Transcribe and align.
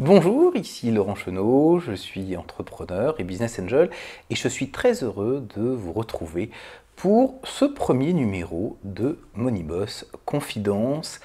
Bonjour, 0.00 0.54
ici 0.54 0.92
Laurent 0.92 1.16
Chenot, 1.16 1.80
je 1.80 1.92
suis 1.92 2.36
entrepreneur 2.36 3.18
et 3.18 3.24
business 3.24 3.58
angel 3.58 3.90
et 4.30 4.36
je 4.36 4.46
suis 4.46 4.70
très 4.70 5.02
heureux 5.02 5.44
de 5.56 5.62
vous 5.62 5.92
retrouver 5.92 6.52
pour 6.94 7.40
ce 7.42 7.64
premier 7.64 8.12
numéro 8.12 8.78
de 8.84 9.18
Moneyboss, 9.34 10.06
confidence 10.24 11.18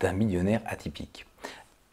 d'un 0.00 0.12
millionnaire 0.12 0.60
atypique. 0.66 1.24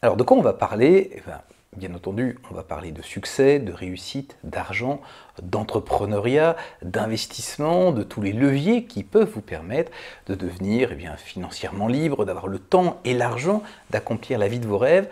Alors 0.02 0.16
de 0.16 0.24
quoi 0.24 0.36
on 0.36 0.42
va 0.42 0.54
parler? 0.54 1.12
Eh 1.14 1.22
ben, 1.24 1.40
Bien 1.76 1.92
entendu, 1.94 2.38
on 2.50 2.54
va 2.54 2.62
parler 2.62 2.92
de 2.92 3.02
succès, 3.02 3.58
de 3.58 3.72
réussite, 3.72 4.36
d'argent, 4.44 5.00
d'entrepreneuriat, 5.42 6.56
d'investissement, 6.82 7.90
de 7.90 8.04
tous 8.04 8.22
les 8.22 8.32
leviers 8.32 8.84
qui 8.84 9.02
peuvent 9.02 9.30
vous 9.32 9.40
permettre 9.40 9.90
de 10.26 10.36
devenir 10.36 10.90
eh 10.92 11.16
financièrement 11.16 11.88
libre, 11.88 12.24
d'avoir 12.24 12.46
le 12.46 12.60
temps 12.60 13.00
et 13.04 13.14
l'argent 13.14 13.62
d'accomplir 13.90 14.38
la 14.38 14.46
vie 14.46 14.60
de 14.60 14.68
vos 14.68 14.78
rêves. 14.78 15.08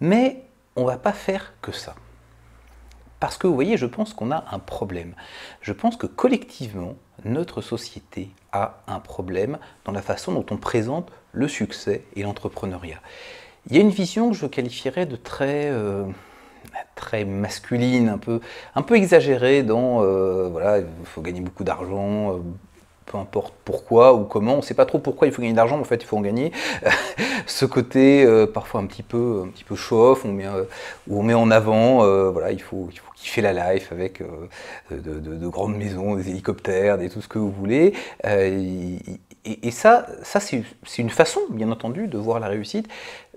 Mais 0.00 0.44
on 0.76 0.82
ne 0.82 0.86
va 0.86 0.98
pas 0.98 1.12
faire 1.12 1.52
que 1.60 1.72
ça. 1.72 1.94
Parce 3.20 3.36
que 3.36 3.46
vous 3.46 3.54
voyez, 3.54 3.76
je 3.76 3.86
pense 3.86 4.14
qu'on 4.14 4.30
a 4.30 4.44
un 4.52 4.58
problème. 4.58 5.14
Je 5.60 5.72
pense 5.72 5.96
que 5.96 6.06
collectivement, 6.06 6.94
notre 7.24 7.62
société 7.62 8.30
a 8.52 8.80
un 8.86 9.00
problème 9.00 9.58
dans 9.84 9.92
la 9.92 10.02
façon 10.02 10.32
dont 10.32 10.46
on 10.50 10.56
présente 10.56 11.10
le 11.32 11.48
succès 11.48 12.04
et 12.14 12.22
l'entrepreneuriat. 12.22 13.00
Il 13.68 13.76
y 13.76 13.78
a 13.78 13.82
une 13.82 13.90
vision 13.90 14.30
que 14.30 14.36
je 14.36 14.46
qualifierais 14.46 15.04
de 15.04 15.16
très, 15.16 15.66
euh, 15.66 16.04
très 16.94 17.24
masculine, 17.24 18.08
un 18.08 18.18
peu, 18.18 18.40
un 18.74 18.82
peu 18.82 18.96
exagérée 18.96 19.62
dans, 19.62 20.02
euh, 20.02 20.48
voilà, 20.48 20.78
il 20.78 20.86
faut 21.04 21.20
gagner 21.20 21.40
beaucoup 21.40 21.64
d'argent, 21.64 22.34
euh, 22.34 22.38
peu 23.08 23.18
importe 23.18 23.54
pourquoi 23.64 24.14
ou 24.14 24.24
comment, 24.24 24.54
on 24.54 24.56
ne 24.58 24.62
sait 24.62 24.74
pas 24.74 24.86
trop 24.86 24.98
pourquoi 24.98 25.26
il 25.26 25.32
faut 25.32 25.40
gagner 25.42 25.52
de 25.52 25.56
l'argent, 25.56 25.78
en 25.78 25.84
fait 25.84 26.02
il 26.02 26.06
faut 26.06 26.16
en 26.16 26.20
gagner. 26.20 26.52
Ce 27.46 27.64
côté 27.64 28.24
euh, 28.24 28.46
parfois 28.46 28.80
un 28.80 28.86
petit 28.86 29.02
peu, 29.02 29.42
un 29.46 29.48
petit 29.48 29.64
peu 29.64 29.74
show-off, 29.74 30.24
on 30.24 30.32
met, 30.32 30.46
euh, 30.46 30.64
où 31.08 31.18
on 31.18 31.22
met 31.22 31.34
en 31.34 31.50
avant, 31.50 32.04
euh, 32.04 32.30
voilà, 32.30 32.52
il 32.52 32.60
faut, 32.60 32.88
il 32.92 32.98
faut 32.98 33.10
kiffer 33.16 33.40
la 33.40 33.72
life 33.72 33.90
avec 33.90 34.22
de, 34.90 35.48
grandes 35.48 35.76
maisons, 35.76 36.14
des 36.14 36.28
hélicoptères, 36.28 36.98
des 36.98 37.08
tout 37.08 37.20
ce 37.20 37.28
que 37.28 37.38
vous 37.38 37.50
voulez. 37.50 37.94
Et, 38.24 38.98
et, 39.62 39.70
ça, 39.70 40.06
ça 40.22 40.40
c'est 40.40 40.62
une 40.98 41.10
façon, 41.10 41.40
bien 41.50 41.70
entendu, 41.70 42.06
de 42.06 42.18
voir 42.18 42.38
la 42.38 42.48
réussite. 42.48 42.88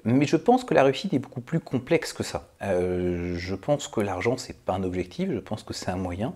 Mais 0.03 0.25
je 0.25 0.35
pense 0.35 0.63
que 0.63 0.73
la 0.73 0.83
réussite 0.83 1.13
est 1.13 1.19
beaucoup 1.19 1.41
plus 1.41 1.59
complexe 1.59 2.11
que 2.11 2.23
ça. 2.23 2.49
Euh, 2.63 3.35
je 3.37 3.53
pense 3.53 3.87
que 3.87 4.01
l'argent, 4.01 4.35
c'est 4.37 4.57
pas 4.57 4.73
un 4.73 4.83
objectif, 4.83 5.29
je 5.31 5.39
pense 5.39 5.63
que 5.63 5.73
c'est 5.73 5.91
un 5.91 5.95
moyen. 5.95 6.33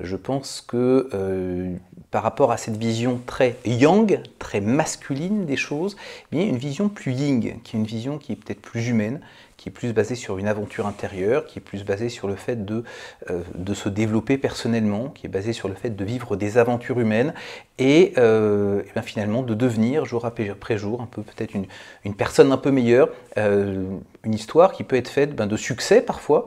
Je 0.00 0.16
pense 0.16 0.60
que 0.60 1.08
euh, 1.14 1.74
par 2.10 2.22
rapport 2.22 2.52
à 2.52 2.58
cette 2.58 2.76
vision 2.76 3.20
très 3.26 3.56
yang, 3.64 4.20
très 4.38 4.60
masculine 4.60 5.46
des 5.46 5.56
choses, 5.56 5.96
il 6.30 6.38
y 6.38 6.42
a 6.42 6.44
une 6.44 6.58
vision 6.58 6.88
plus 6.90 7.12
ying, 7.12 7.60
qui 7.62 7.76
est 7.76 7.78
une 7.78 7.86
vision 7.86 8.18
qui 8.18 8.32
est 8.32 8.36
peut-être 8.36 8.60
plus 8.60 8.88
humaine, 8.88 9.20
qui 9.56 9.70
est 9.70 9.72
plus 9.72 9.92
basée 9.92 10.14
sur 10.14 10.38
une 10.38 10.48
aventure 10.48 10.86
intérieure, 10.86 11.46
qui 11.46 11.58
est 11.58 11.62
plus 11.62 11.84
basée 11.84 12.08
sur 12.08 12.28
le 12.28 12.36
fait 12.36 12.64
de, 12.64 12.84
euh, 13.30 13.74
se 13.74 13.88
développer 13.88 14.38
personnellement, 14.38 15.08
qui 15.08 15.26
est 15.26 15.30
basée 15.30 15.52
sur 15.52 15.68
le 15.68 15.74
fait 15.74 15.90
de 15.90 16.04
vivre 16.04 16.36
des 16.36 16.58
aventures 16.58 17.00
humaines 17.00 17.34
et, 17.78 18.12
bien 18.16 19.02
finalement 19.02 19.42
de 19.42 19.54
devenir 19.54 20.04
jour 20.04 20.24
après 20.24 20.78
jour 20.78 21.02
un 21.02 21.06
peu 21.06 21.22
peut-être 21.22 21.54
une, 21.54 22.14
personne 22.14 22.52
un 22.52 22.56
peu 22.56 22.70
meilleure 22.70 23.08
euh, 23.36 23.84
une 24.24 24.34
histoire 24.34 24.72
qui 24.72 24.84
peut 24.84 24.96
être 24.96 25.08
faite 25.08 25.34
ben, 25.34 25.46
de 25.46 25.56
succès 25.56 26.00
parfois, 26.00 26.46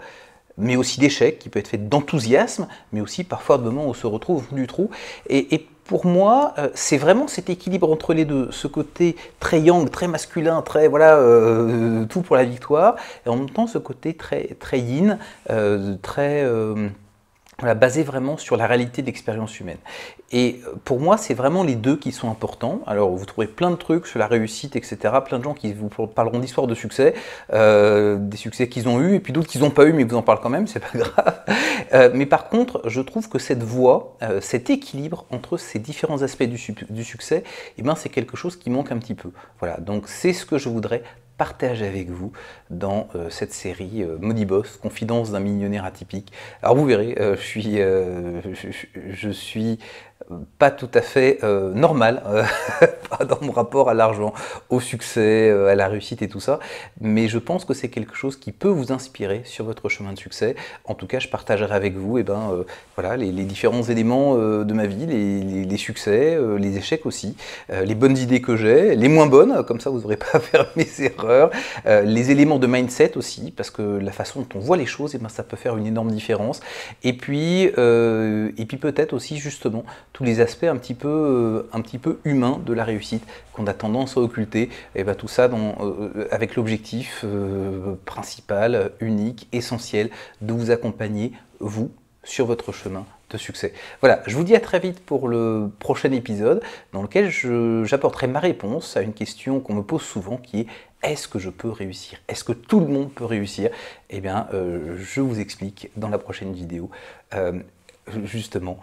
mais 0.57 0.75
aussi 0.75 0.99
d'échecs, 0.99 1.39
qui 1.39 1.49
peut 1.49 1.59
être 1.59 1.69
faite 1.69 1.87
d'enthousiasme, 1.87 2.67
mais 2.91 3.01
aussi 3.01 3.23
parfois 3.23 3.57
de 3.57 3.63
moments 3.63 3.85
où 3.85 3.89
on 3.89 3.93
se 3.93 4.07
retrouve 4.07 4.45
au 4.51 4.55
du 4.55 4.67
trou. 4.67 4.89
Pour 5.89 6.05
moi, 6.05 6.53
euh, 6.59 6.69
c'est 6.75 6.97
vraiment 6.97 7.27
cet 7.27 7.49
équilibre 7.49 7.91
entre 7.91 8.13
les 8.13 8.23
deux, 8.23 8.51
ce 8.51 8.67
côté 8.67 9.15
très 9.39 9.59
yang, 9.59 9.89
très 9.89 10.07
masculin, 10.07 10.61
très 10.61 10.87
voilà, 10.87 11.17
euh, 11.17 12.05
tout 12.05 12.21
pour 12.21 12.35
la 12.35 12.43
victoire, 12.43 12.95
et 13.25 13.29
en 13.29 13.37
même 13.37 13.49
temps 13.49 13.65
ce 13.65 13.79
côté 13.79 14.13
très, 14.13 14.55
très 14.59 14.79
yin, 14.79 15.17
très 16.03 16.45
basé 17.75 18.03
vraiment 18.03 18.37
sur 18.37 18.57
la 18.57 18.67
réalité 18.67 19.01
de 19.01 19.07
l'expérience 19.07 19.59
humaine. 19.59 19.77
Et 20.31 20.61
euh, 20.65 20.73
pour 20.83 20.99
moi, 20.99 21.17
c'est 21.17 21.33
vraiment 21.33 21.63
les 21.63 21.75
deux 21.75 21.97
qui 21.97 22.11
sont 22.11 22.29
importants. 22.29 22.81
Alors, 22.85 23.15
vous 23.15 23.25
trouverez 23.25 23.47
plein 23.47 23.71
de 23.71 23.75
trucs 23.75 24.07
sur 24.07 24.19
la 24.19 24.27
réussite, 24.27 24.75
etc. 24.75 24.97
Plein 25.25 25.39
de 25.39 25.43
gens 25.43 25.53
qui 25.53 25.73
vous 25.73 25.89
parleront 25.89 26.39
d'histoires 26.39 26.67
de 26.67 26.75
succès, 26.75 27.13
euh, 27.53 28.17
des 28.19 28.37
succès 28.37 28.69
qu'ils 28.69 28.87
ont 28.87 28.99
eus, 29.01 29.15
et 29.15 29.19
puis 29.19 29.33
d'autres 29.33 29.47
qu'ils 29.47 29.61
n'ont 29.61 29.71
pas 29.71 29.85
eu, 29.85 29.93
mais 29.93 30.03
ils 30.03 30.07
vous 30.07 30.17
en 30.17 30.21
parlent 30.21 30.41
quand 30.41 30.49
même, 30.49 30.67
c'est 30.67 30.79
pas 30.79 30.91
grave. 30.97 31.41
Euh, 31.93 32.11
mais 32.13 32.25
par 32.25 32.49
contre, 32.49 32.81
je 32.85 33.01
trouve 33.01 33.29
que 33.29 33.39
cette 33.39 33.63
voie, 33.63 34.17
cet 34.41 34.69
équilibre 34.69 35.25
entre 35.31 35.57
ces 35.57 35.79
différents 35.79 36.21
aspects 36.21 36.43
du, 36.43 36.59
du 36.89 37.03
succès, 37.03 37.43
eh 37.77 37.81
ben, 37.81 37.95
c'est 37.95 38.09
quelque 38.09 38.37
chose 38.37 38.55
qui 38.55 38.69
manque 38.69 38.91
un 38.91 38.97
petit 38.97 39.15
peu. 39.15 39.31
Voilà, 39.59 39.77
donc 39.77 40.07
c'est 40.07 40.33
ce 40.33 40.45
que 40.45 40.57
je 40.57 40.69
voudrais 40.69 41.03
partage 41.39 41.81
avec 41.81 42.09
vous 42.09 42.33
dans 42.69 43.07
euh, 43.15 43.29
cette 43.29 43.53
série 43.53 44.03
euh, 44.03 44.17
Boss, 44.45 44.77
Confidence 44.77 45.31
d'un 45.31 45.39
millionnaire 45.39 45.85
atypique. 45.85 46.33
Alors 46.61 46.75
vous 46.75 46.85
verrez, 46.85 47.15
euh, 47.17 47.37
je 47.37 47.41
suis, 47.41 47.79
euh, 47.79 48.41
je, 49.13 49.29
suis 49.29 49.79
pas 50.57 50.69
tout 50.69 50.89
à 50.93 51.01
fait 51.01 51.39
normal 51.73 52.21
dans 53.27 53.39
mon 53.41 53.51
rapport 53.51 53.89
à 53.89 53.93
l'argent, 53.93 54.33
au 54.69 54.79
succès, 54.79 55.49
à 55.49 55.75
la 55.75 55.87
réussite 55.87 56.21
et 56.21 56.27
tout 56.27 56.39
ça, 56.39 56.59
mais 56.99 57.27
je 57.27 57.37
pense 57.37 57.65
que 57.65 57.73
c'est 57.73 57.89
quelque 57.89 58.15
chose 58.15 58.35
qui 58.35 58.51
peut 58.51 58.67
vous 58.67 58.91
inspirer 58.91 59.41
sur 59.45 59.65
votre 59.65 59.89
chemin 59.89 60.13
de 60.13 60.19
succès. 60.19 60.55
En 60.85 60.93
tout 60.93 61.07
cas, 61.07 61.19
je 61.19 61.29
partagerai 61.29 61.73
avec 61.73 61.95
vous 61.95 62.17
eh 62.17 62.23
ben, 62.23 62.63
voilà, 62.95 63.17
les, 63.17 63.31
différents 63.31 63.83
éléments 63.83 64.35
de 64.35 64.73
ma 64.73 64.85
vie, 64.85 65.05
les, 65.05 65.77
succès, 65.77 66.37
les 66.57 66.77
échecs 66.77 67.05
aussi, 67.05 67.35
les 67.69 67.95
bonnes 67.95 68.17
idées 68.17 68.41
que 68.41 68.55
j'ai, 68.55 68.95
les 68.95 69.07
moins 69.07 69.27
bonnes, 69.27 69.63
comme 69.63 69.79
ça 69.79 69.89
vous 69.89 70.01
n'aurez 70.01 70.17
pas 70.17 70.27
à 70.33 70.39
faire 70.39 70.67
mes 70.75 70.87
erreurs 70.99 71.49
euh, 71.85 72.01
les 72.01 72.31
éléments 72.31 72.59
de 72.59 72.67
mindset 72.67 73.17
aussi, 73.17 73.51
parce 73.51 73.71
que 73.71 73.81
la 73.81 74.11
façon 74.11 74.41
dont 74.41 74.47
on 74.55 74.59
voit 74.59 74.77
les 74.77 74.85
choses, 74.85 75.15
eh 75.15 75.17
ben, 75.17 75.29
ça 75.29 75.43
peut 75.43 75.57
faire 75.57 75.77
une 75.77 75.87
énorme 75.87 76.11
différence. 76.11 76.59
Et 77.03 77.13
puis, 77.13 77.71
euh, 77.77 78.51
et 78.57 78.65
puis 78.65 78.77
peut-être 78.77 79.13
aussi 79.13 79.37
justement 79.37 79.83
tous 80.13 80.23
les 80.23 80.41
aspects 80.41 80.65
un 80.65 80.77
petit 80.77 80.93
peu, 80.93 81.07
euh, 81.07 81.69
un 81.73 81.81
petit 81.81 81.97
peu 81.97 82.19
humains 82.25 82.59
de 82.65 82.73
la 82.73 82.83
réussite 82.83 83.23
qu'on 83.53 83.67
a 83.67 83.73
tendance 83.73 84.17
à 84.17 84.21
occulter. 84.21 84.63
Et 84.63 84.69
eh 84.95 85.03
ben, 85.03 85.15
tout 85.15 85.27
ça 85.27 85.47
dans, 85.47 85.75
avec 86.31 86.55
l'objectif 86.55 87.25
principal, 88.05 88.91
unique, 88.99 89.47
essentiel, 89.51 90.09
de 90.41 90.53
vous 90.53 90.71
accompagner, 90.71 91.33
vous, 91.59 91.91
sur 92.23 92.45
votre 92.45 92.71
chemin 92.71 93.05
de 93.29 93.37
succès. 93.37 93.73
Voilà, 94.01 94.21
je 94.27 94.35
vous 94.35 94.43
dis 94.43 94.55
à 94.55 94.59
très 94.59 94.79
vite 94.79 94.99
pour 94.99 95.27
le 95.27 95.69
prochain 95.79 96.11
épisode 96.11 96.61
dans 96.93 97.01
lequel 97.01 97.29
j'apporterai 97.85 98.27
ma 98.27 98.39
réponse 98.39 98.97
à 98.97 99.01
une 99.01 99.13
question 99.13 99.59
qu'on 99.59 99.75
me 99.75 99.83
pose 99.83 100.01
souvent 100.01 100.37
qui 100.37 100.61
est 100.61 100.67
est-ce 101.01 101.27
que 101.27 101.39
je 101.39 101.49
peux 101.49 101.69
réussir? 101.69 102.19
Est-ce 102.27 102.43
que 102.43 102.51
tout 102.51 102.79
le 102.81 102.87
monde 102.87 103.11
peut 103.11 103.25
réussir? 103.25 103.69
Eh 104.09 104.19
bien, 104.19 104.47
euh, 104.53 104.97
je 104.97 105.21
vous 105.21 105.39
explique 105.39 105.89
dans 105.95 106.09
la 106.09 106.17
prochaine 106.17 106.53
vidéo 106.53 106.89
euh, 107.33 107.59
justement 108.25 108.79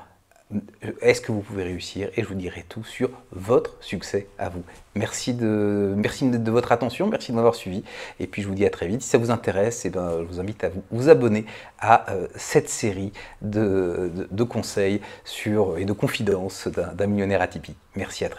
est-ce 1.00 1.20
que 1.20 1.32
vous 1.32 1.40
pouvez 1.40 1.64
réussir 1.64 2.08
Et 2.16 2.22
je 2.22 2.28
vous 2.28 2.34
dirai 2.34 2.64
tout 2.68 2.84
sur 2.84 3.10
votre 3.32 3.76
succès 3.80 4.28
à 4.38 4.48
vous. 4.48 4.62
Merci 4.94 5.34
de, 5.34 5.96
votre 6.46 6.70
attention, 6.70 7.08
merci 7.08 7.32
de 7.32 7.36
m'avoir 7.36 7.56
suivi. 7.56 7.82
Et 8.20 8.26
puis 8.28 8.42
je 8.42 8.48
vous 8.48 8.54
dis 8.54 8.64
à 8.64 8.70
très 8.70 8.86
vite. 8.86 9.02
Si 9.02 9.08
ça 9.08 9.18
vous 9.18 9.30
intéresse, 9.30 9.84
eh 9.84 9.90
ben, 9.90 10.20
je 10.20 10.24
vous 10.24 10.40
invite 10.40 10.62
à 10.62 10.70
vous, 10.90 11.08
abonner 11.08 11.46
à 11.80 12.12
euh, 12.12 12.28
cette 12.36 12.68
série 12.68 13.12
de, 13.42 14.12
de, 14.30 14.44
conseils 14.44 15.00
sur, 15.24 15.78
et 15.78 15.84
de 15.84 15.92
confidences 15.92 16.68
d'un 16.68 17.06
millionnaire 17.06 17.42
atypique. 17.42 17.76
Merci 17.96 18.24
à 18.24 18.28
très 18.28 18.30
vite. 18.30 18.34